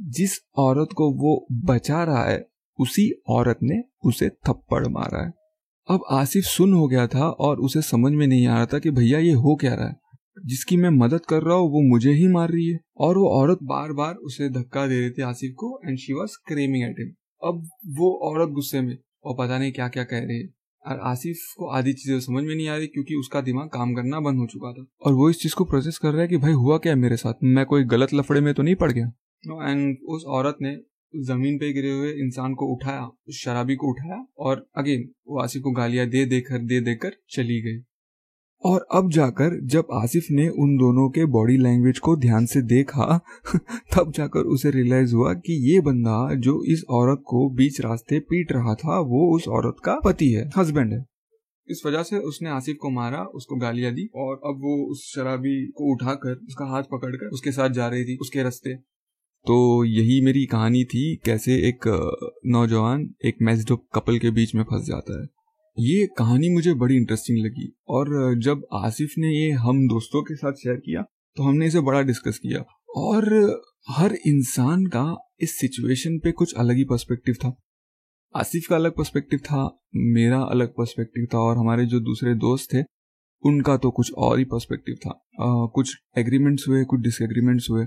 जिस 0.00 0.38
औरत 0.56 0.88
को 0.96 1.10
वो 1.10 1.46
बचा 1.52 2.04
रहा 2.04 2.24
है, 2.24 2.46
उसी 2.80 3.22
औरत 3.28 3.58
ने 3.62 3.82
उसे 4.04 4.28
थप्पड़ 4.28 4.88
मारा 4.88 5.26
है। 5.26 5.32
अब 5.88 6.04
आसिफ 6.10 6.44
सुन 6.44 6.72
हो 6.72 6.86
गया 6.88 7.06
था 7.06 7.28
और 7.28 7.60
उसे 7.60 7.82
समझ 7.82 8.12
में 8.12 8.26
नहीं 8.26 8.46
आ 8.46 8.54
रहा 8.54 8.66
था 8.66 8.78
कि 8.78 8.90
भैया 8.90 9.18
ये 9.18 9.32
हो 9.32 9.54
क्या 9.56 9.74
रहा 9.74 9.86
है। 9.86 9.96
जिसकी 10.46 10.76
मैं 10.76 10.90
मदद 10.90 11.24
कर 11.28 11.42
रहा 11.42 11.56
हूँ, 11.56 11.70
वो 11.70 11.80
मुझे 11.90 12.12
ही 12.12 12.26
मार 12.28 12.48
रही 12.48 12.66
है। 12.66 12.78
और 12.96 13.18
वो 13.18 13.28
औरत 13.30 13.58
बार 13.62 13.92
बार 13.92 14.14
उसे 14.14 14.48
धक्का 14.48 14.86
दे 14.86 15.00
रही 15.00 15.10
थी 15.10 15.22
आसिफ 15.22 15.52
को 15.52 15.80
and 15.86 15.98
she 15.98 16.12
was 16.12 16.36
screaming 16.48 16.84
at 16.84 17.00
him 17.00 17.12
अब 17.42 17.68
वो 17.98 18.10
औरत 18.22 18.48
गुस्से 18.48 18.80
में 18.80 18.96
और 19.24 19.36
पता 19.38 19.58
नहीं 19.58 19.72
क्या 19.72 19.88
क्या 19.88 20.04
कह 20.04 20.18
रही 20.18 20.38
है। 20.38 20.48
और 20.84 21.00
आसिफ 21.02 21.36
को 21.58 21.70
आधी 21.70 21.92
चीज़ें 21.92 22.20
समझ 22.20 22.44
में 22.44 22.54
नहीं 22.54 22.68
आ 22.68 22.76
रही 22.76 22.86
क्योंकि 22.86 23.14
उसका 23.14 23.40
दिमाग 23.40 23.68
काम 23.68 23.94
करना 23.94 24.20
बंद 24.20 24.38
हो 24.38 24.46
चुका 24.46 24.72
था। 24.72 24.84
और 25.06 25.12
वो 25.12 25.30
इस 25.30 25.40
चीज़ 25.40 25.54
को 25.54 25.64
प्रोसेस 25.64 25.98
कर 25.98 26.12
रहा 26.12 26.22
है 26.22 26.28
कि 26.28 26.36
भाई 26.36 26.52
हुआ 26.52 26.78
क्या 26.78 26.92
है 26.92 26.98
मेरे 26.98 27.16
साथ? 27.16 27.34
मैं 27.44 27.66
कोई 27.66 27.84
गलत 27.84 28.14
लफड़े 28.14 28.40
में 28.40 28.52
तो 28.54 28.62
नहीं 28.62 28.74
पड़ 28.74 28.92
गया? 28.92 29.06
एंड 29.70 29.96
उस 30.08 30.24
औरत 30.26 30.56
ने 30.62 30.76
ज़मीन 31.16 31.58
पे 31.58 31.72
गिरे 31.72 31.92
हुए 31.92 32.10
इंसान 32.10 32.54
को 32.54 32.66
उठाया, 32.66 33.10
शराबी 33.32 33.76
को 33.76 33.90
उठाया 33.90 34.26
और 34.38 34.66
अगेन 34.76 35.08
वो 35.28 35.40
आसिफ 35.40 35.62
को 35.62 35.70
गालियाँ 35.70 36.06
दे 36.06 36.24
देकर 36.24 36.58
दे 36.58 36.80
देकर 36.80 37.12
चली 37.30 37.60
गई। 37.60 37.82
और 38.64 38.86
अब 38.92 39.10
जाकर 39.10 39.66
जब 39.66 39.86
आसिफ 39.92 40.26
ने 40.30 40.48
उन 40.48 40.76
दोनों 40.76 41.10
के 41.10 41.24
बॉडी 41.24 41.56
लैंग्वेज 41.56 41.98
को 41.98 42.16
ध्यान 42.16 42.46
से 42.46 42.62
देखा, 42.62 43.20
तब 43.96 44.12
जाकर 44.12 44.40
उसे 44.40 44.70
रियलाइज़ 44.70 45.14
हुआ 45.14 45.34
कि 45.34 45.74
ये 45.74 45.80
बंदा 45.80 46.34
जो 46.34 46.64
इस 46.64 46.84
औरत 46.90 47.22
को 47.26 47.50
बीच 47.50 47.80
रास्ते 47.80 48.20
पीट 48.20 48.52
रहा 48.52 48.74
था, 48.74 49.00
वो 49.00 49.36
उस 49.36 49.48
औरत 49.48 49.76
का 49.84 50.00
पति 50.04 50.30
है 50.30 50.50
हस्बैंड 50.56 50.92
है। 50.92 51.04
इस 51.68 51.82
वजह 51.86 52.02
से 52.02 52.18
उसने 52.18 52.50
आसिफ 52.50 52.76
को 52.80 52.90
मारा, 52.90 53.24
उसको 53.24 53.56
गालियाँ 53.56 53.92
दी 53.92 54.08
और 54.14 54.34
अब 54.34 54.56
वो 54.60 54.90
उस 54.90 55.12
शराबी 55.14 55.66
को 55.66 55.92
उठाकर, 55.92 56.34
उसका 56.34 56.64
हाथ 56.64 56.82
पकड़कर 56.82 57.26
उसके 57.26 57.52
साथ 57.52 57.70
जा 57.70 57.88
रही 57.88 58.04
थी, 58.04 58.16
उसके 58.16 58.42
रास्ते। 58.42 58.91
तो 59.46 59.84
यही 59.84 60.20
मेरी 60.20 60.44
कहानी 60.46 60.84
थी 60.84 61.04
कैसे 61.16 61.54
एक 61.68 61.86
नौजवान 62.46 63.08
एक 63.24 63.36
मैचड 63.42 63.76
कपल 63.94 64.18
के 64.18 64.30
बीच 64.30 64.54
में 64.54 64.62
फंस 64.64 64.84
जाता 64.86 65.20
है। 65.20 65.26
ये 65.76 66.06
कहानी 66.18 66.48
मुझे 66.48 66.74
बड़ी 66.74 66.96
इंटरेस्टिंग 66.96 67.38
लगी 67.38 67.66
और 67.88 68.38
जब 68.38 68.66
आसिफ 68.74 69.14
ने 69.18 69.28
ये 69.28 69.50
हम 69.50 69.86
दोस्तों 69.88 70.22
के 70.22 70.34
साथ 70.34 70.52
शेयर 70.52 70.76
किया 70.76 71.02
तो 71.36 71.42
हमने 71.42 71.66
इसे 71.66 71.80
बड़ा 71.80 72.02
डिस्कस 72.02 72.38
किया 72.38 72.64
और 72.96 73.26
हर 73.88 74.14
इंसान 74.26 74.86
का 74.86 75.04
इस 75.40 75.58
सिचुएशन 75.60 76.18
पे 76.18 76.32
कुछ 76.32 76.54
अलग 76.54 76.76
ही 76.76 76.84
पर्सपेक्टिव 76.84 77.34
था। 77.34 77.54
आसिफ 78.34 78.66
का 78.68 78.76
अलग 78.76 78.92
पर्सपेक्टिव 78.92 79.38
था 79.38 79.64
मेरा 80.14 80.40
अलग 80.42 80.68
पर्सपेक्टिव 80.68 81.26
था 81.34 81.38
और 81.38 81.56
हमारे 81.58 81.86
जो 81.86 82.00
दूसरे 82.00 82.34
दोस्त 82.36 82.74
थे 82.74 82.82
उनका 83.44 83.76
तो 83.76 83.90
कुछ 83.90 84.12
और 84.12 84.38
ही 84.38 84.44
पर्सपेक्टिव 84.44 84.94
था। 84.96 85.10
आ, 85.10 85.66
कुछ 85.66 85.94
एग्रीमेंट्स 86.18 86.68
हुए 86.68 86.84
कुछ 86.84 87.00
डिसएग्रीमेंट्स 87.00 87.70
हुए। 87.70 87.84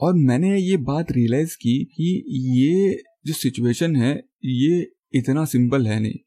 और 0.00 0.14
मैंने 0.14 0.56
ये 0.58 0.76
बात 0.84 1.12
रियलाइज़ 1.12 1.54
की 1.56 1.78
कि 1.96 2.12
ये 2.58 3.02
जो 3.26 3.32
सिचुएशन 3.32 3.96
है, 3.96 4.14
ये 4.44 4.86
इतना 5.14 5.44
सिंपल 5.44 5.86
है 5.86 5.98
नहीं। 6.00 6.18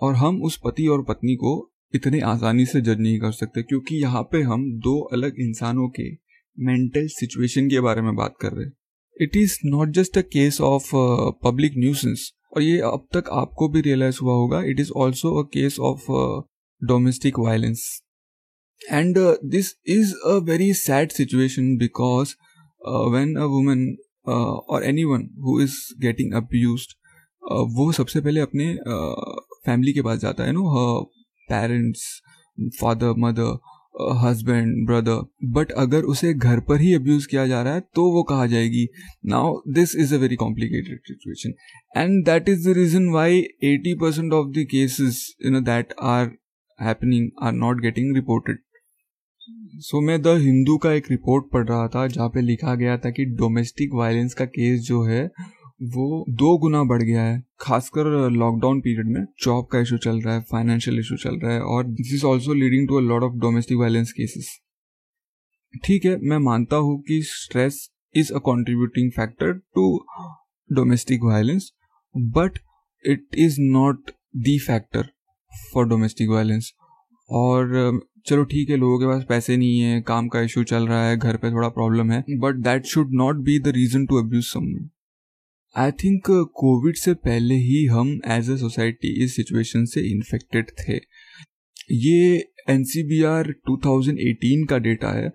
और 0.00 0.14
हम 0.14 0.42
उस 0.42 0.58
पति 0.64 0.86
और 0.86 1.02
पत्नी 1.02 1.34
को 1.34 1.52
इतने 1.94 2.20
आसानी 2.20 2.64
से 2.66 2.80
जज 2.80 3.00
नहीं 3.00 3.18
कर 3.18 3.32
सकते, 3.32 3.62
क्योंकि 3.62 3.96
यहाँ 3.96 4.22
पे 4.32 4.42
हम 4.42 4.64
दो 4.80 4.98
अलग 5.12 5.40
इंसानों 5.40 5.88
के 5.90 6.10
मेंटल 6.58 7.06
सिचुएशन 7.10 7.68
के 7.68 7.80
बारे 7.80 8.02
में 8.02 8.14
बात 8.16 8.34
कर 8.40 8.52
रहे 8.52 8.64
हैं। 8.64 8.72
It 9.16 9.36
is 9.36 9.58
not 9.64 9.90
just 9.90 10.18
a 10.18 10.22
case 10.22 10.60
of 10.60 10.90
public 11.44 11.72
nuisance 11.76 12.32
और 12.52 12.62
ये 12.62 12.78
अब 12.80 13.06
तक 13.14 13.28
आपको 13.32 13.68
भी 13.68 13.80
रियलाइज़ 13.80 14.18
हुआ 14.22 14.34
होगा 14.34 14.62
it 14.62 14.80
is 14.80 14.90
also 14.96 15.34
a 15.42 15.46
case 15.54 15.78
of 15.80 16.06
domestic 16.82 17.38
violence 17.38 17.84
and 18.80 19.18
this 19.44 19.72
is 19.88 20.14
a 20.26 20.36
very 20.44 20.72
sad 20.74 21.12
situation 21.12 21.76
because 21.76 22.34
when 23.10 23.34
a 23.36 23.44
woman 23.46 23.86
or 24.26 24.84
anyone 25.04 25.28
who 25.40 25.60
is 25.60 25.76
getting 26.00 26.32
abuse 26.34 26.86
वो 27.72 27.90
सबसे 27.92 28.20
पहले 28.20 28.40
अपने 28.40 28.72
uh, 28.74 29.40
फैमिली 29.66 29.92
के 29.92 30.02
पास 30.02 30.18
जाता 30.18 30.44
है 30.44 30.52
no 30.52 30.64
parents 31.48 32.04
father 32.80 33.14
mother 33.18 33.58
husband 34.22 34.86
brother 34.86 35.20
but 35.52 35.70
अगर 35.78 36.02
उसे 36.04 36.32
घर 36.34 36.60
पर 36.60 36.80
ही 36.80 36.92
अब्यूज 36.94 37.26
किया 37.26 37.46
जा 37.46 37.62
रहा 37.62 37.74
है 37.74 37.80
तो 37.94 38.02
वो 38.12 38.22
कहा 38.22 38.46
जाएगी 38.46 38.86
now 39.26 39.54
this 39.74 39.94
is 39.96 40.14
a 40.14 40.18
very 40.18 40.36
complicated 40.36 40.98
situation 41.06 41.54
and 41.94 42.24
that 42.24 42.48
is 42.48 42.68
the 42.68 42.76
reason 42.76 43.08
why 43.10 43.38
eighty 43.64 43.94
percent 44.00 44.32
of 44.32 44.48
the 44.48 44.66
cases 44.70 45.24
you 45.46 45.52
know 45.52 45.60
that 45.62 45.94
are 46.06 46.30
happening 46.78 47.30
are 47.42 47.52
not 47.54 47.80
getting 47.82 48.14
reported 48.16 48.58
so 49.48 50.00
मैं 50.00 50.20
द 50.22 50.28
हिंदू 50.40 50.76
का 50.78 50.92
एक 50.92 51.10
रिपोर्ट 51.10 51.44
पढ़ 51.52 51.66
रहा 51.68 51.86
था, 51.88 52.06
जहाँ 52.06 52.28
पे 52.28 52.40
लिखा 52.40 52.74
गया 52.74 52.96
था 52.98 53.10
कि 53.10 53.24
डोमेस्टिक 53.36 53.90
वायलेंस 53.94 54.34
का 54.34 54.44
केस 54.46 54.80
जो 54.80 55.02
है, 55.04 55.22
वो 55.86 56.24
दो 56.30 56.56
गुना 56.58 56.82
बढ़ 56.84 57.02
गया 57.02 57.22
है। 57.22 57.42
खासकर 57.60 58.06
लॉकडाउन 58.32 58.80
पीरियड 58.80 59.08
में 59.08 59.24
जॉब 59.44 59.66
का 59.72 59.80
इशू 59.80 59.98
चल 59.98 60.20
रहा 60.20 60.34
है, 60.34 60.40
फाइनेंशियल 60.50 60.98
इशू 60.98 61.16
चल 61.16 61.38
रहा 61.38 61.52
है, 61.52 61.60
और 61.60 61.84
this 61.84 62.12
is 62.14 62.24
also 62.26 62.54
leading 62.54 62.88
to 62.88 62.96
a 62.96 63.00
lot 63.02 63.22
of 63.22 63.36
domestic 63.40 63.78
violence 63.78 64.12
cases 64.12 64.48
ठीक 65.74 66.04
है, 66.04 66.16
मैं 66.18 66.38
मानता 66.40 66.76
हूँ 66.78 67.00
कि 67.02 67.20
stress 67.24 67.78
is 68.14 68.32
a 68.32 68.38
contributing 68.44 69.10
factor 69.12 69.52
to 69.52 69.86
domestic 70.70 71.24
violence 71.24 71.70
but 72.14 72.58
it 73.04 73.26
is 73.38 73.60
not 73.60 74.10
the 74.38 74.58
factor 74.66 75.08
for 75.72 75.88
domestic 75.88 76.28
violence 76.28 76.72
और 77.28 78.00
चलो 78.26 78.44
ठीक 78.44 78.70
है 78.70 78.76
लोगों 78.76 78.98
के 78.98 79.06
पास 79.06 79.24
पैसे 79.28 79.56
नहीं 79.56 79.80
है 79.80 80.00
काम 80.02 80.28
का 80.28 80.40
इशू 80.40 80.62
चल 80.64 80.86
रहा 80.86 81.06
है 81.08 81.16
घर 81.16 81.36
पे 81.36 81.50
थोड़ा 81.50 81.68
प्रॉब्लम 81.68 82.10
है 82.12 82.24
but 82.40 82.54
that 82.62 82.86
should 82.86 83.12
not 83.14 83.36
be 83.44 83.58
the 83.58 83.68
reason 83.76 84.06
to 84.06 84.18
abuse 84.18 84.44
someone 84.44 84.88
I 85.76 85.90
think 85.92 86.26
COVID 86.56 86.96
से 86.96 87.12
पहले 87.14 87.54
ही 87.54 87.84
हम 87.86 88.10
एज 88.26 88.50
अ 88.50 88.56
सोसाइटी 88.56 89.08
इस 89.24 89.34
सिचुएशन 89.36 89.84
से 89.84 90.00
इन्फेक्टेड 90.10 90.70
थे। 90.80 90.94
ये 91.94 92.36
एनसीबीआर 92.70 93.52
2018 93.70 94.64
का 94.70 94.78
डेटा 94.78 95.08
है। 95.08 95.28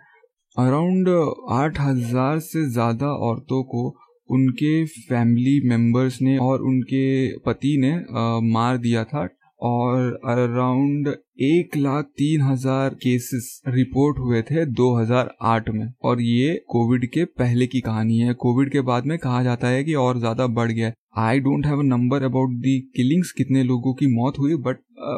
अराउंड 0.57 1.10
आठ 1.51 1.79
हज़ार 1.79 2.39
से 2.39 2.69
ज़्यादा 2.69 3.12
औरतों 3.27 3.63
को 3.63 3.88
उनके 4.29 4.74
फैमिली 4.86 5.60
मेंबर्स 5.69 6.21
ने 6.21 6.38
और 6.38 6.62
उनके 6.62 7.05
पति 7.39 7.77
ने 7.81 7.91
आ, 7.91 8.39
मार 8.39 8.77
दिया 8.77 9.03
था। 9.03 9.27
और 9.62 10.20
अराउंड 10.30 11.08
एक 11.41 11.75
लाख 11.77 12.06
तीन 12.18 12.41
हज़ार 12.41 12.94
केसेस 12.94 13.62
रिपोर्ट 13.68 14.20
हुए 14.20 14.41
थे 14.41 14.65
2008 14.74 15.70
में। 15.70 15.88
और 16.03 16.22
ये 16.22 16.56
कोविड 16.70 17.06
के 17.10 17.25
पहले 17.39 17.68
की 17.68 17.82
कहानी 17.82 18.18
है। 18.18 18.34
कोविड 18.36 18.72
के 18.72 18.82
बाद 18.82 19.06
में 19.06 19.18
कहा 19.18 19.44
जाता 19.44 19.68
है 19.68 19.84
कि 19.84 19.94
और 19.96 20.20
ज़्यादा 20.20 20.48
बढ़ 20.50 20.72
गया 20.72 20.91
I 21.20 21.39
don't 21.39 21.65
have 21.65 21.82
number 21.84 22.24
about 22.24 22.51
the 22.62 22.80
killings 22.96 23.32
कितने 23.32 23.63
लोगों 23.63 23.94
की 23.94 24.08
मौत 24.15 24.39
हुई 24.39 24.56
बट 24.68 24.77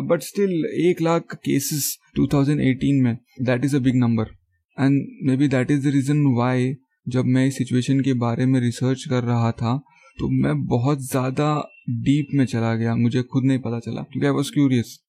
बट 0.10 0.22
स्टिल 0.22 0.66
एक 0.82 1.02
लाख 1.02 1.36
केसेस 1.36 1.98
2018 2.20 3.02
में। 3.04 3.18
That 3.42 3.66
is 3.66 3.76
a 3.76 3.80
big 3.80 3.96
number 3.96 4.36
and 4.78 5.02
maybe 5.38 5.48
that 5.48 5.72
is 5.72 5.88
the 5.88 5.94
reason 5.94 6.26
why 6.38 6.74
जब 7.08 7.26
मैं 7.26 7.46
इस 7.48 7.58
सिचुएशन 7.58 8.00
के 8.02 8.14
बारे 8.20 8.46
में 8.46 8.60
रिसर्च 8.60 9.04
कर 9.10 9.24
रहा 9.24 9.52
था 9.52 9.80
तो 10.20 10.30
मैं 10.44 10.66
बहुत 10.66 11.02
ज़्यादा 11.02 11.48
डीप 11.90 12.28
में 12.34 12.46
चला 12.46 12.74
गया, 12.76 12.96
मुझे 12.96 13.24
खुद 13.24 13.46
नहीं 13.46 13.60
पता 13.60 13.80
चला, 13.80 14.02
क्योंकि 14.02 14.26
आई 14.28 14.34
वॉज़ 14.34 14.52
क्यूरियस 14.52 15.00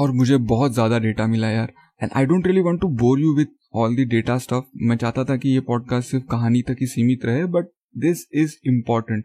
और 0.00 0.12
मुझे 0.12 0.36
बहुत 0.36 0.72
ज़्यादा 0.72 0.98
डेटा 0.98 1.26
मिला 1.26 1.50
यार। 1.50 1.72
And 2.02 2.10
I 2.16 2.26
don't 2.26 2.46
really 2.46 2.60
want 2.60 2.80
to 2.80 2.88
bore 2.88 3.20
you 3.20 3.34
with 3.36 3.46
all 3.74 3.96
the 3.96 4.04
data 4.04 4.38
stuff 4.38 4.64
मैं 4.82 4.96
चाहता 4.96 5.24
था 5.24 5.36
कि 5.36 5.48
ये 5.48 5.60
पॉडकास्ट 5.60 6.10
सिर्फ़ 6.10 6.24
कहानी 6.30 6.62
तक 6.62 6.76
ही 6.80 6.86
सीमित 6.86 7.24
रहे 7.24 7.44
but 7.44 7.68
this 7.94 8.20
is 8.32 8.56
important 8.64 9.24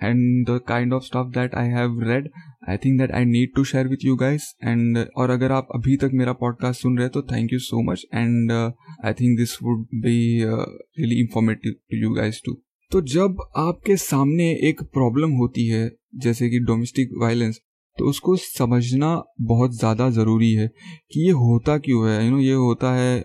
and 0.00 0.46
the 0.46 0.60
kind 0.60 0.92
of 0.92 1.04
stuff 1.04 1.32
that 1.32 1.54
i 1.54 1.64
have 1.64 1.90
read, 1.98 2.28
i 2.66 2.76
think 2.76 3.00
that 3.00 3.14
i 3.14 3.24
need 3.24 3.48
to 3.56 3.64
share 3.64 3.88
with 3.88 4.04
you 4.04 4.16
guys 4.16 4.42
and, 4.64 4.96
और 5.16 5.30
अगर 5.30 5.52
आप 5.52 5.68
अभी 5.74 5.96
तक 5.96 6.10
मेरा 6.14 6.32
पॉडकास्ट 6.32 6.82
सुन 6.82 6.96
रहे 6.96 7.04
हैं 7.04 7.12
तो 7.12 7.22
thank 7.22 7.52
you 7.52 7.58
so 7.58 7.82
much 7.90 8.04
and 8.14 8.52
I 8.52 9.12
think 9.12 9.38
this 9.38 9.58
would 9.62 9.86
be 9.94 10.44
really 10.44 11.20
informative 11.20 11.72
to 11.90 11.96
you 11.96 12.14
guys 12.14 12.40
too 12.46 12.63
तो 12.90 13.00
जब 13.02 13.36
आपके 13.56 13.96
सामने 13.96 14.50
एक 14.68 14.82
प्रॉब्लम 14.82 15.30
होती 15.32 15.66
है, 15.66 15.90
जैसे 16.16 16.48
कि 16.50 16.58
डोमेस्टिक 16.60 17.10
वायलेंस 17.20 17.60
तो 17.98 18.04
उसको 18.04 18.36
समझना 18.36 19.22
बहुत 19.40 19.76
ज़्यादा 19.76 20.08
ज़रूरी 20.10 20.52
है 20.52 20.68
कि 21.12 21.24
ये 21.26 21.30
होता 21.32 21.76
क्यों 21.78 22.08
है? 22.08 22.24
यू 22.24 22.30
नो 22.30 22.38
ये 22.38 22.52
होता 22.52 22.94
है 22.94 23.24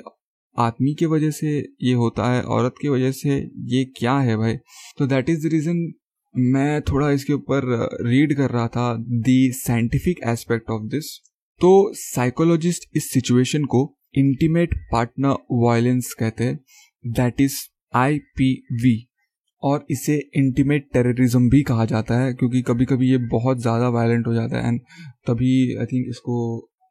आदमी 0.58 0.94
के 0.94 1.06
वजह 1.06 1.32
से, 1.32 1.58
ये 1.84 1.94
होता 1.94 2.32
है 2.32 2.42
औरत 2.44 2.76
की 2.82 2.88
वजह 2.88 3.12
से, 3.12 3.38
ये 3.66 3.84
क्या 3.98 4.18
है 4.20 4.38
भाई? 4.38 4.56
तो 4.98 5.08
दैट 5.08 5.30
इज़ 5.30 5.48
द 5.48 5.52
रीजन 5.52 5.92
मैं 6.36 6.82
थोड़ा 6.82 7.10
इसके 7.12 7.34
ऊपर 7.34 7.66
रीड 8.08 8.36
कर 8.38 8.50
रहा 8.50 8.68
था 8.68 8.94
the 8.98 9.52
scientific 9.54 10.20
aspect 10.28 10.70
of 10.70 10.84
this 10.84 11.18
तो 11.62 11.72
साइकोलॉजिस्ट 11.96 12.90
इस 12.96 13.12
सिचुएशन 13.14 13.66
को 13.66 13.82
इंटीमेट 14.18 14.74
पार्टनर 14.92 15.36
वायलेंस 15.52 16.14
कहते 16.20 16.44
हैं 16.44 16.60
that 17.06 17.42
is 17.42 17.56
I 17.94 18.20
P 18.38 18.54
V 18.74 19.09
और 19.64 19.86
इसे 19.92 20.16
इंटीमेट 20.38 20.88
टेररिज्म 20.94 21.50
भी 21.50 21.62
कहा 21.64 21.86
जाता 21.86 22.20
है, 22.20 22.34
क्योंकि 22.34 22.62
कभी 22.62 22.86
कभी 22.86 23.10
ये 23.12 23.18
बहुत 23.30 23.62
ज़्यादा 23.62 23.90
वायलेंट 23.90 24.28
हो 24.28 24.34
जाता 24.34 24.58
है 24.58 24.68
एंड 24.68 24.80
तभी 25.28 25.76
आई 25.76 25.86
थिंक 25.86 26.06
इसको 26.10 26.36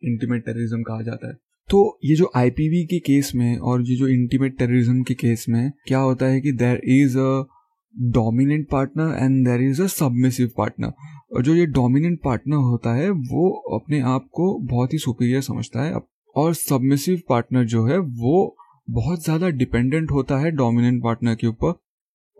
इंटीमेट 0.02 0.44
टेररिज्म 0.44 0.82
कहा 0.82 1.02
जाता 1.02 1.28
है। 1.28 1.34
तो 1.68 1.98
ये 2.04 2.14
जो 2.16 2.30
आईपीवी 2.36 2.84
के 2.86 2.98
केस 3.06 3.32
में 3.34 3.56
और 3.58 3.82
ये 3.82 3.96
जो 3.96 4.08
इंटीमेट 4.08 4.56
टेररिज्म 4.58 5.02
के 5.02 5.14
केस 5.16 5.44
में 5.48 5.70
क्या 5.88 5.98
होता 6.00 6.26
है 6.26 6.40
कि 6.40 6.52
there 6.54 6.80
is 6.92 7.18
a 7.18 7.44
dominant 7.94 8.66
partner 8.70 9.16
and 9.16 9.44
there 9.46 9.62
is 9.62 9.82
a 9.82 9.86
submissive 9.88 10.50
partner 10.56 10.92
और 11.34 11.42
जो 11.42 11.54
ये 11.54 11.66
डोमिनेंट 11.68 12.20
पार्टनर 12.24 12.56
होता 12.56 12.94
है, 12.94 13.10
वो 13.10 13.50
अपने 13.74 14.00
आप 14.02 14.28
को 14.32 14.58
बहुत 14.66 14.92
ही 14.92 14.98
सुपीरियर 14.98 15.40
समझता 15.42 15.82
है। 15.82 16.00
और 16.36 16.54
सबमिसिव 16.54 17.20
पार्टनर 17.28 17.64
जो 17.64 17.84
है, 17.86 17.98
वो 17.98 18.56
बहुत 18.90 19.24
ज़्यादा 19.24 19.48
डिपेंडेंट 19.50 20.10
होता 20.10 20.38
है 20.38 20.50
डोमिनेंट 20.52 21.02
पार्टनर 21.02 21.34
के 21.34 21.46
ऊपर। 21.46 21.72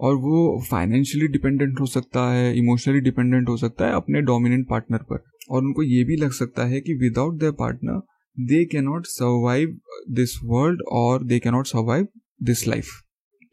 और 0.01 0.15
वो 0.15 0.61
फाइनेंशियली 0.71 1.29
डिपेंडेंट 1.29 1.81
हो 1.81 1.87
सकता 1.87 2.31
है 2.33 2.57
इमोशनली 2.59 3.01
डिपेंडेंट 3.01 3.49
हो 3.49 3.57
सकता 3.57 3.87
है 3.87 3.93
अपने 3.93 4.21
डोमिनेंट 4.23 4.67
पार्टनर 4.69 4.99
पर। 4.99 5.25
और 5.51 5.63
उनको 5.63 5.83
ये 5.83 6.05
भी 6.05 6.17
लग 6.17 6.33
सकता 6.33 6.67
है 6.67 6.81
कि 6.81 6.95
without 6.95 7.39
their 7.41 7.53
partner 7.53 8.01
they 8.37 8.65
cannot 8.65 9.07
survive 9.07 9.79
this 10.11 10.39
world 10.45 10.83
और 10.93 11.25
they 11.25 11.39
cannot 11.39 11.67
survive 11.67 12.09
this 12.43 12.67
life 12.69 12.87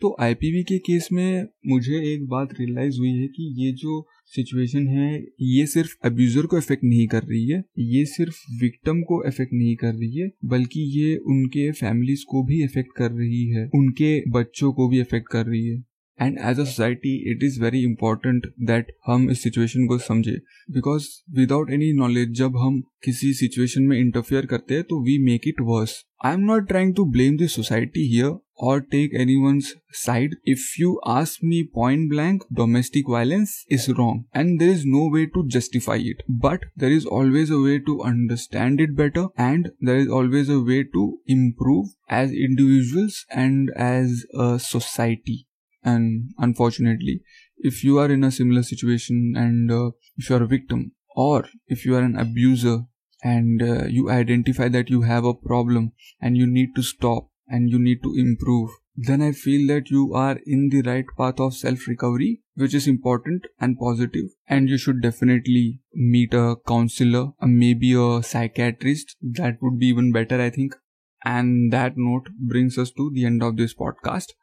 तो 0.02 0.16
आईपीवी 0.22 0.62
के 0.64 0.78
केस 0.78 1.08
में 1.12 1.48
मुझे 1.68 2.00
एक 2.14 2.26
बात 2.28 2.50
रियलाइज़ 2.60 2.98
हुई 3.00 3.10
है 3.10 3.28
कि 3.28 3.44
ये 3.58 3.72
जो 3.72 4.06
सिचुएशन 4.26 4.88
है, 4.88 5.24
ये 5.42 5.66
सिर्फ़ 5.66 5.96
अब्यूजर 6.06 6.46
को 6.46 6.58
इफ़ेक्ट 6.58 6.84
नहीं 6.84 7.08
कर 7.08 7.24
रही 7.24 7.48
है, 7.48 7.64
ये 7.80 8.06
सिर्फ़ 8.06 8.36
विक्टम 8.62 9.02
को 9.02 9.24
इफ़ेक्ट 9.28 9.54
नहीं 9.54 9.76
कर 9.76 9.94
रही 9.94 10.20
है, 10.20 10.30
बल्कि 10.46 10.82
ये 11.00 11.16
उनके 11.18 11.72
फैमिलीज़ 11.72 12.24
को 12.30 12.44
भी 12.44 12.64
इफ़ेक्ट 12.64 12.92
कर 12.98 13.12
रही 13.12 13.44
है, 13.50 13.70
उनके 13.76 14.30
बच्चों 14.30 14.74
को 14.74 14.90
भी 14.90 15.00
इफ़ेक्ट 15.02 15.28
कर 15.32 15.46
रही 15.46 15.68
है। 15.68 15.84
And 16.19 16.39
as 16.39 16.59
a 16.61 16.65
society 16.65 17.15
it 17.31 17.43
is 17.45 17.61
very 17.63 17.83
important 17.85 18.47
that 18.71 18.93
हम 19.07 19.31
इस 19.31 19.43
सिचुएशन 19.43 19.87
को 19.89 19.99
समझे 19.99 20.37
बिकॉज 20.75 21.09
विदाउट 21.37 21.71
एनी 21.73 21.93
नॉलेज 21.99 22.33
जब 22.39 22.57
हम 22.65 22.81
किसी 23.05 23.33
सिचुएशन 23.35 23.83
में 23.83 23.99
इंटरफेयर 23.99 24.47
करते 24.47 24.75
हैं 24.75 24.85
तो 24.91 25.03
we 25.05 25.19
make 25.25 25.49
it 25.49 25.61
worse 25.71 26.03
I 26.25 26.35
am 26.35 26.41
not 26.53 26.69
trying 26.69 26.95
to 26.95 27.05
blame 27.13 27.37
this 27.37 27.55
society 27.55 28.07
here 28.15 28.39
or 28.61 28.81
take 28.83 29.15
anyone's 29.15 29.75
side. 29.91 30.33
If 30.45 30.79
you 30.79 31.01
ask 31.07 31.43
me 31.43 31.65
point 31.65 32.11
blank, 32.11 32.43
domestic 32.53 33.09
violence 33.09 33.65
is 33.69 33.89
wrong 33.89 34.25
and 34.35 34.61
there 34.61 34.69
is 34.69 34.85
no 34.85 35.09
way 35.09 35.27
to 35.27 35.47
justify 35.49 35.97
it. 35.97 36.23
But 36.29 36.67
there 36.77 36.91
is 36.91 37.07
always 37.07 37.51
a 37.51 37.61
way 37.61 37.79
to 37.81 38.03
understand 38.03 38.81
it 38.81 38.95
better 38.95 39.29
and 39.37 39.71
there 39.81 39.97
is 39.97 40.09
always 40.09 40.51
a 40.51 40.61
way 40.61 40.85
to 40.85 41.19
improve 41.27 41.89
as 42.09 42.33
individuals 42.33 43.25
and 43.31 43.71
as 43.77 44.27
a 44.35 44.59
society. 44.59 45.47
and 45.86 46.34
unfortunately 46.38 47.22
if 47.58 47.84
you 47.84 47.98
are 48.00 48.12
in 48.12 48.24
a 48.24 48.32
similar 48.32 48.64
situation 48.64 49.34
and 49.38 49.72
uh, 49.72 49.92
if 50.18 50.30
you 50.30 50.36
are 50.36 50.44
a 50.44 50.54
victim 50.56 50.92
or 51.16 51.46
if 51.68 51.86
you 51.86 51.96
are 51.96 52.02
an 52.02 52.18
abuser 52.18 52.78
and 53.24 53.62
uh, 53.62 53.86
you 53.86 54.10
identify 54.10 54.68
that 54.68 54.90
you 54.90 55.04
have 55.04 55.26
a 55.26 55.34
problem 55.34 55.92
and 56.22 56.38
you 56.38 56.48
need 56.48 56.76
to 56.76 56.84
stop 56.84 57.30
and 57.48 57.70
you 57.70 57.80
need 57.80 58.04
to 58.04 58.14
improve 58.18 58.70
then 58.96 59.22
i 59.22 59.32
feel 59.32 59.68
that 59.68 59.90
you 59.90 60.14
are 60.14 60.40
in 60.46 60.70
the 60.70 60.82
right 60.90 61.06
path 61.18 61.40
of 61.40 61.54
self 61.54 61.88
recovery 61.88 62.42
which 62.56 62.74
is 62.74 62.88
important 62.88 63.46
and 63.60 63.78
positive. 63.78 64.30
And 64.48 64.70
you 64.70 64.78
should 64.78 65.02
definitely 65.02 65.82
meet 65.94 66.34
a 66.34 66.56
counselor 66.68 67.34
or 67.42 67.48
maybe 67.48 67.94
a 67.94 68.24
psychiatrist. 68.24 69.16
That 69.22 69.58
would 69.62 69.78
be 69.78 69.88
even 69.88 70.12
better 70.12 70.42
i 70.42 70.50
think. 70.50 70.76
And 71.24 71.74
that 71.74 71.98
note 71.98 72.30
brings 72.40 72.78
us 72.78 72.92
to 72.92 73.12
the 73.14 73.26
end 73.26 73.44
of 73.44 73.58
this 73.58 73.74
podcast 73.74 74.34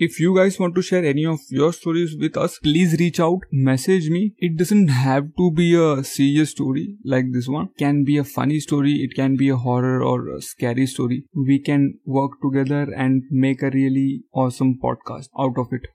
if 0.00 0.20
you 0.20 0.34
guys 0.34 0.58
want 0.60 0.76
to 0.76 0.82
share 0.82 1.04
any 1.04 1.26
of 1.26 1.40
your 1.50 1.72
stories 1.72 2.16
with 2.16 2.36
us, 2.36 2.58
please 2.60 2.94
reach 3.00 3.18
out, 3.18 3.40
message 3.50 4.08
me. 4.08 4.32
It 4.38 4.56
doesn't 4.56 4.88
have 4.88 5.24
to 5.36 5.50
be 5.50 5.74
a 5.74 6.04
serious 6.04 6.50
story 6.50 6.96
like 7.04 7.32
this 7.32 7.48
one. 7.48 7.70
It 7.74 7.78
can 7.78 8.04
be 8.04 8.16
a 8.16 8.22
funny 8.22 8.60
story, 8.60 8.92
it 9.02 9.16
can 9.16 9.36
be 9.36 9.48
a 9.48 9.56
horror 9.56 10.00
or 10.04 10.28
a 10.36 10.40
scary 10.40 10.86
story. 10.86 11.24
We 11.34 11.58
can 11.58 11.98
work 12.06 12.40
together 12.40 12.82
and 12.96 13.22
make 13.32 13.60
a 13.62 13.70
really 13.70 14.22
awesome 14.32 14.78
podcast 14.80 15.30
out 15.38 15.58
of 15.58 15.72
it. 15.72 15.94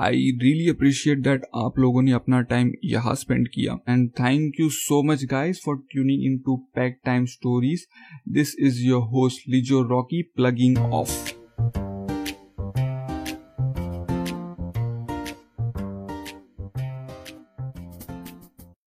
I 0.00 0.30
really 0.42 0.68
appreciate 0.70 1.18
that 1.18 1.44
आप 1.56 1.78
लोगों 1.78 2.02
ने 2.02 2.12
अपना 2.12 2.40
time 2.50 2.70
यहाँ 2.84 3.14
spend 3.22 3.48
किया 3.54 3.72
and 3.88 4.08
thank 4.20 4.60
you 4.60 4.68
so 4.70 5.02
much 5.02 5.24
guys 5.30 5.60
for 5.64 5.76
tuning 5.92 6.24
in 6.26 6.38
to 6.46 6.56
pack 6.76 7.00
time 7.04 7.24
stories 7.34 7.86
this 8.36 8.54
is 8.68 8.80
your 8.86 9.02
host 9.14 9.48
Lijo 9.54 9.82
Rocky 9.88 10.22
plugging 10.36 10.78
off 10.78 11.91